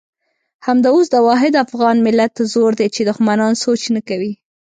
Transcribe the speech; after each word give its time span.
همدا 0.67 0.89
اوس 0.93 1.07
د 1.11 1.15
واحد 1.27 1.53
افغان 1.65 1.97
ملت 2.07 2.33
زور 2.53 2.71
دی 2.79 2.87
چې 2.95 3.01
دښمنان 3.09 3.53
سوچ 3.63 3.81
نه 3.95 4.01
کوي. 4.09 4.31